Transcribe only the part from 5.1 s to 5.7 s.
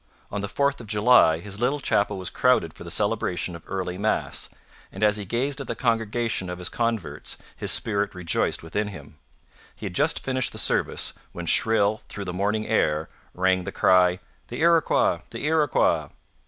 he gazed at